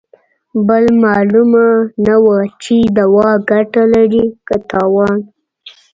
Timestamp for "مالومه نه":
1.03-2.15